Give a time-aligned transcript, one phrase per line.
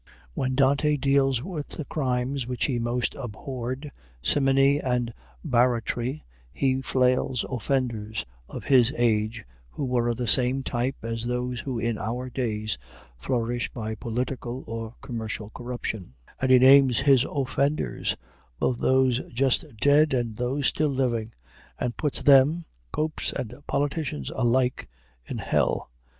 [0.33, 3.91] When Dante deals with the crimes which he most abhorred,
[4.23, 5.13] simony and
[5.45, 11.59] barratry, he flails offenders of his age who were of the same type as those
[11.59, 12.79] who in our days
[13.15, 18.17] flourish by political or commercial corruption; and he names his offenders,
[18.57, 21.31] both those just dead and those still living,
[21.79, 24.89] and puts them, popes and politicians alike,
[25.27, 25.91] in hell.